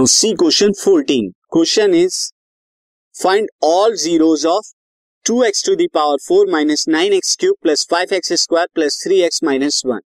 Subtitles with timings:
[0.00, 2.14] Now C question 14 question is
[3.14, 4.68] find all zeros of
[5.26, 9.98] 2x to the power 4 minus 9x cube plus 5x square plus 3x minus 1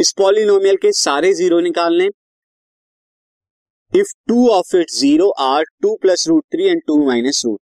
[0.00, 2.06] इस polynomial के सारे zero निकालने
[3.92, 7.60] if two of it zero are two plus root three and two minus root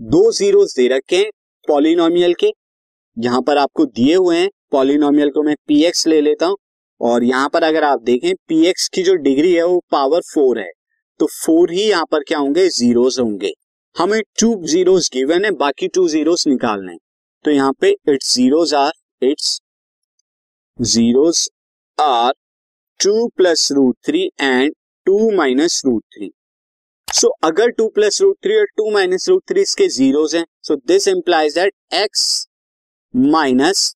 [0.00, 1.30] दो zero दे रखे हैं
[1.68, 2.52] polynomial के।
[3.16, 6.56] यहाँ पर आपको दिए हुए हैं। पॉलिनोमियल को मैं पी एक्स ले लेता हूँ।
[7.02, 10.70] और यहाँ पर अगर आप देखें एक्स की जो डिग्री है वो पावर फोर है।
[11.20, 12.68] तो फोर ही यहाँ पर क्या होंगे?
[12.68, 13.52] जीरोस होंगे।
[13.96, 16.96] हमें टू जीरोस गिवन है, बाकी टू जीरोस निकालने
[17.44, 19.58] तो यहाँ पे its zeros are its
[20.78, 21.48] zeros
[21.98, 22.32] are
[23.00, 24.74] two plus root three and
[25.06, 26.30] two minus root three
[27.08, 30.76] so अगर टू प्लस रूट थ्री और टू माइनस रूट थ्री इसके जीरोस हैं so
[30.86, 32.24] this implies that x
[33.14, 33.94] minus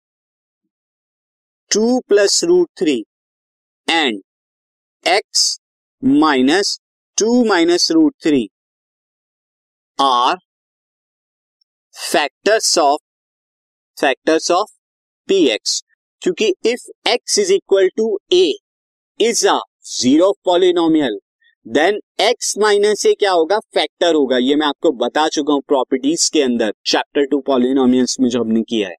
[1.71, 3.05] two plus root three
[3.91, 4.21] and
[5.07, 5.59] x
[6.05, 6.79] minus
[7.19, 8.49] two minus root three
[9.99, 10.37] are
[11.97, 13.03] factors of
[14.01, 14.71] factors of
[15.29, 15.83] P x.
[16.23, 18.53] क्योंकि if x is equal to a
[19.21, 21.19] is a zero polynomial
[21.67, 23.59] then x minus a क्या होगा?
[23.59, 28.29] Factor होगा। ये मैं आपको बता चुका हूँ प्रॉपर्टीज़ के अंदर। चैप्टर टू पॉलिनोमियल्स में
[28.29, 28.95] जो हमने किया है।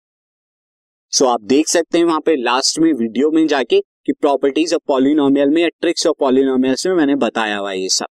[1.11, 4.73] सो so, आप देख सकते हैं वहाँ पे लास्ट में वीडियो में जाके कि प्रॉपर्टीज़
[4.75, 8.05] ऑफ़ पॉलिनोमियल में या ट्रिक्स ऑफ़ पॉलिनोमियल्स में मैंने बताया हुआ ये सब।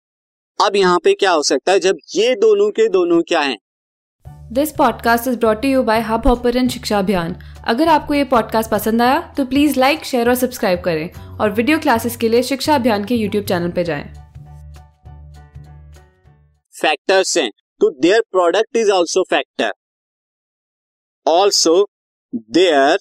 [0.60, 3.58] अब यहाँ पे क्या हो सकता है जब ये दोनों के दोनों क्या हैं?
[4.54, 7.36] This podcast is brought you by Hubhopper शिक्षा अभियान
[7.68, 11.80] अगर आपको ये पॉडकास्ट पसंद आया तो प्लीज़ लाइक शेयर और सब्सक्राइब करें और वीडियो
[11.80, 14.04] क्लासेस के लिए शिक्षा अभियान के यूट्यूब चैनल पर जाए।
[16.76, 17.50] फैक्टर्स हैं।
[17.82, 19.72] तो their product is also factor
[21.26, 21.88] also
[22.36, 22.98] their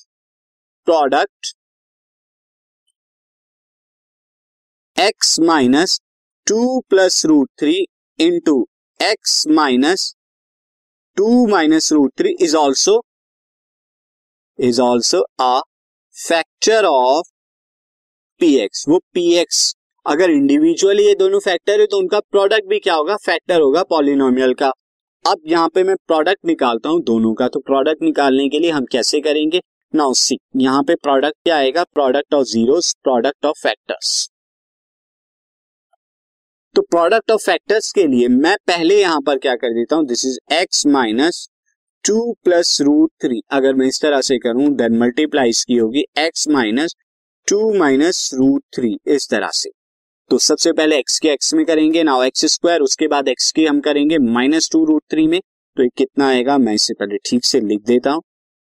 [0.86, 1.46] product
[4.96, 5.98] x minus
[6.46, 7.74] two plus root three
[8.18, 8.54] into
[9.02, 10.14] x minus
[11.16, 13.00] two minus root three is also
[14.58, 15.60] is also a
[16.28, 17.32] factor of
[18.40, 19.74] P x वो P x
[20.06, 23.16] अगर individually ये दोनों factor है तो उनका product भी क्या होगा?
[23.16, 24.72] फैक्टर होगा पॉलिनोमियल का।
[25.24, 28.84] अब यहाँ पे मैं प्रोडक्ट निकालता हूँ दोनों का तो प्रोडक्ट निकालने के लिए हम
[28.92, 29.60] कैसे करेंगे?
[29.94, 31.82] नाउ सी यहाँ पे प्रोडक्ट क्या आएगा?
[31.94, 34.28] Product of zero product of factors
[36.74, 40.06] तो प्रोडक्ट ऑफ़ फैक्टर्स के लिए मैं पहले यहाँ पर क्या कर देता हूँ?
[40.06, 41.46] This is x minus
[42.04, 46.48] two plus root three अगर मैं इस तरह से करूँ देन मल्टीप्लाई इसकी होगी x
[46.48, 46.94] minus
[47.48, 49.70] two minus root three इस तरह से।
[50.30, 53.66] तो सबसे पहले एक्स के एक्स में करेंगे नाउ एक्स स्क्वायर उसके बाद एक्स के
[53.66, 57.44] हम करेंगे माइनस टू रूट थ्री में। तो ये कितना आएगा, मैं इसे पहले ठीक
[57.44, 58.22] से लिख देता हूँ।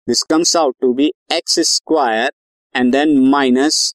[0.08, 2.30] This comes out to be x square
[2.74, 3.94] and then minus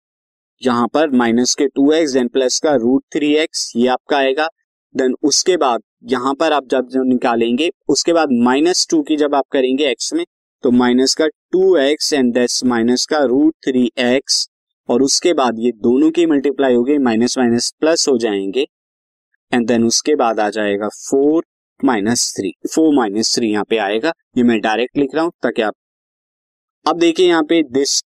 [0.62, 4.48] यहाँ पर माइनस के टू एक्स देन प्लस का रूट थ्री एक्स ये आपका आएगा।
[4.96, 9.36] देन उसके बाद, यहाँ पर आप जब जब निकालेंगे, उसके बाद माइनस टू की जब
[9.36, 10.26] आप करेंगे एक्स में
[10.64, 14.48] तो माइनस का टू एक्स एंड दस माइनस का रूट थ्री एक्स
[14.92, 18.66] और उसके बाद ये दोनों की मल्टीप्लाई हो गई माइनस माइनस प्लस हो जाएँगे।
[19.52, 21.44] एंड देन उसके बाद आ जाएगा four
[21.80, 25.62] minus three four minus three यहाँ पे आएगा। ये मैं डायरेक्ट लिख रहा हूँ ताकि
[25.62, 25.74] आप
[26.86, 28.00] अब देखिए यहाँ पे दिस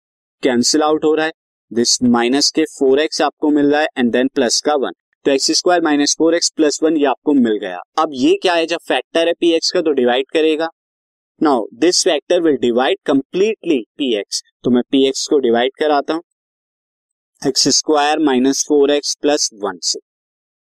[0.42, 1.32] कैंसिल आउट हो रहा है।
[1.70, 4.92] दिस माइनस के फोर एक्स आपको मिल रहा है एंड देन प्लस का वन
[5.26, 8.54] तो x square minus four x plus one ये आपको मिल गया। अब ये क्या
[8.54, 8.66] है?
[8.66, 10.68] जब फैक्टर है पी एक्स का तो डिवाइड करेगा।
[11.40, 16.14] Now this factor will divide completely P x तो मैं पी एक्स को डिवाइड कराता
[16.14, 16.22] हूँ।
[17.46, 19.98] X square minus four x plus one से।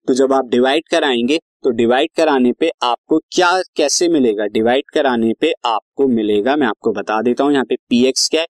[0.08, 4.46] तो जब आप डिवाइड कराएँगे तो डिवाइड कराने पे आपको क्या, कैसे मिलेगा?
[4.48, 8.42] डिवाइड कराने पे आपको मिलेगा, मैं आपको बता देता हूँ, यहाँ पे पी एक्स क्या
[8.42, 8.48] है?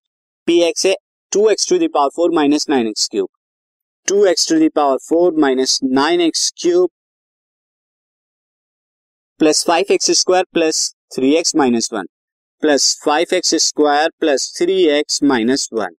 [0.48, 0.94] पी एक्स है
[1.32, 3.28] two x to the power four minus nine x cube
[4.08, 6.90] two x to the power four minus nine x cube
[9.40, 12.06] plus five x square plus three x minus one
[12.62, 15.94] plus five x square plus three x minus one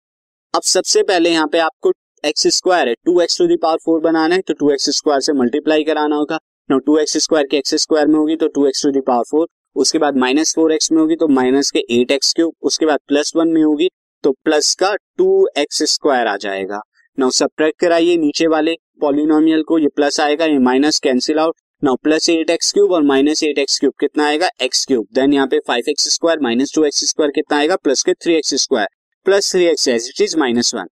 [0.54, 1.92] अब सबसे पहले यहाँ पे आपको
[2.24, 5.34] x square है। Two x to the power four बनाना है तो two x square से
[5.34, 8.84] मल्टीप्लाई कराना होगा। नो टू एक्स स्क्वायर के एक्स स्क्वायर में होगी तो two x
[8.84, 12.34] to the power four उसके बाद माइनस फोर एक्स में होगी तो माइनस के एट एक्स
[12.34, 13.90] क्यूब उसके बाद प्लस वन में होगी
[14.24, 16.82] तो प्लस का टू एक्स स्क्वायर आ जाएगा।
[17.18, 21.96] नाउ सब्ट्रैक्ट कराइए नीचे वाले पॉलिनोमियल को, ये प्लस आएगा, ये minus cancel out now
[22.04, 24.50] plus eight x cube और माइनस एट एक्स क्यूब कितना आएगा?
[24.62, 27.76] एक्स क्यूब देन यहाँ पे five x square minus two x square कितना आएगा?
[27.76, 28.88] प्लस के three x square
[29.26, 30.88] plus three x as it is minus one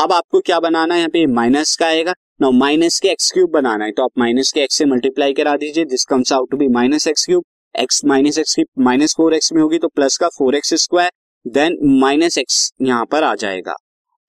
[0.00, 1.00] अब आपको क्या बनाना है?
[1.00, 4.52] यहाँ पे माइनस का आएगा। नाउ माइनस के एक्स क्यूब बनाना है। तो आप माइनस
[4.52, 7.44] के एक्स से मल्टीप्लाई करा दीजिए। This comes out to be minus x cube
[7.74, 11.10] x minus x की माइनस फोर एक्स में होगी तो प्लस का four x square
[11.46, 13.74] then minus x यहाँ पर आ जाएगा।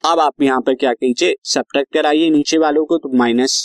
[0.03, 1.35] अब आप यहाँ पर क्या कीजिए?
[1.43, 3.55] सब्ट्रैक्ट कराइए नीचे वालों को तो माइनस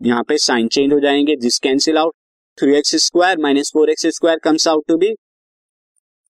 [0.00, 2.14] यहाँ पे साइन चेंज हो जाएँगे। This cancel out
[2.58, 5.12] three x square minus four x square comes out to be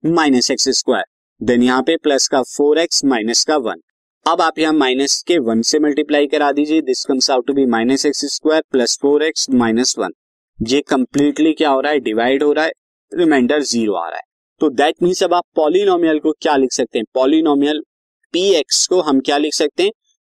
[0.04, 1.04] minus x square
[1.40, 3.80] then यहाँ पे प्लस का फोर एक्स माइनस का वन
[4.30, 7.64] अब आप यहाँ माइनस के वन से मल्टीप्लाई करा दीजिए। This comes out to be
[7.66, 10.12] minus x square plus four x minus one
[10.58, 12.00] ये कंप्लीटली क्या हो रहा है?
[12.00, 12.72] डिवाइड हो रहा है।
[13.12, 14.22] रिमाइंडर ज़ीरो आ रहा है।
[14.60, 17.04] तो दैट मीन्स अब आप पॉलिनोमियल को क्या लिख सकते हैं?
[17.14, 17.82] पॉलिनोमियल
[18.34, 19.92] पी एक्स को हम क्या लिख सकते हैं?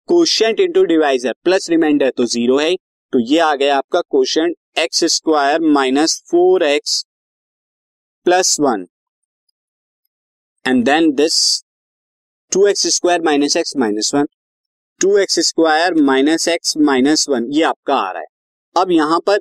[0.08, 2.75] Question into divisor plus remainder तो ज़ीरो है
[3.12, 7.04] तो ये आ गया आपका question x square minus four x
[8.26, 8.87] plus one
[10.64, 11.64] and then this
[12.56, 14.26] two x square minus x minus one
[15.00, 18.26] two x square minus x minus one ये आपका आ रहा है।
[18.76, 19.38] अब यहाँ पर,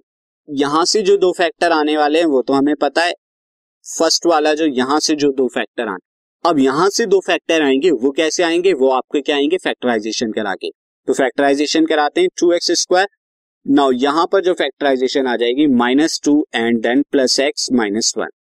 [0.49, 3.13] यहाँ से जो दो फैक्टर आने वाले हैं, वो तो हमें पता है।
[3.85, 7.91] फ़र्स्ट वाला जो यहाँ से जो दो फैक्टर आने, अब यहाँ से दो फैक्टर आएँगे,
[7.91, 8.73] वो कैसे आएँगे?
[8.73, 9.57] वो आपके क्या आएँगे?
[9.57, 10.69] फैक्टराइजेशन करा के
[11.07, 13.07] तो फैक्टराइजेशन कराते हैं टू एक्स स्क्वायर
[13.65, 18.37] नाउ यहाँ पर जो फैक्टराइजेशन आ जाएगी minus two and then plus x minus one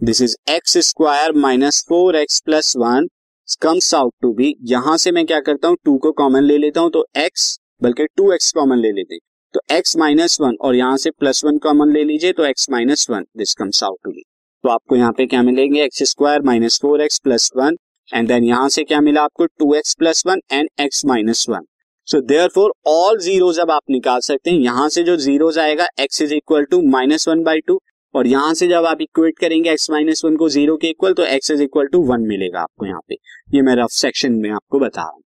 [0.00, 3.08] this is x square minus four x plus one
[3.56, 5.76] comes out to be यहाँ से मैं क्या करता हूँ?
[5.84, 9.20] टू को कॉमन ले लेता हूँ तो एक्स बल्कि टू एक्स कॉमन ले लेते हैं।
[9.54, 13.06] तो x माइनस वन और यहाँ से प्लस वन कॉमन ले लीजिए तो x minus
[13.10, 14.22] one this comes out to be
[14.64, 15.82] तो आपको यहाँ पे क्या मिलेंगे?
[15.84, 17.76] X square minus four x plus one
[18.08, 19.46] and then यहाँ से क्या मिला आपको?
[19.46, 21.64] Two x plus one and x minus one
[22.08, 26.22] so therefore all zeros अब आप निकाल सकते हैं। यहाँ से जो जीरोज आएगा x
[26.22, 27.80] is equal to minus one by two
[28.14, 31.24] और यहाँ से जब आप इक्वेट करेंगे एक्स माइनस वन को ज़ीरो के इक्वल तो
[31.26, 33.14] x is equal to one मिलेगा आपको यहाँ पे।
[33.54, 35.22] ये मैं रफ सेक्शन में आपको बता रहा हूँ।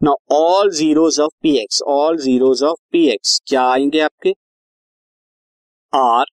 [0.00, 4.30] Now all zeros of P x all zeros of P x क्या आएँगे आपके?
[5.92, 6.24] Are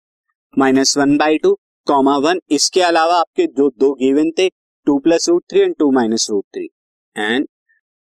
[0.53, 1.53] minus one by two
[1.87, 4.47] comma one इसके अलावा आपके जो दो गिवन थे
[4.87, 6.67] two plus root three and two minus root three
[7.15, 7.47] and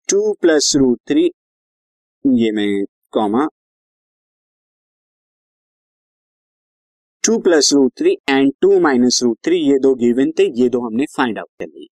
[0.09, 1.23] two plus root three
[2.25, 2.67] ये मैं
[3.13, 3.47] comma
[7.23, 10.79] two plus root three and two minus root three, ये दो गिवन थे, ये दो
[10.79, 11.87] हमने फाइंड आउट कर लिए।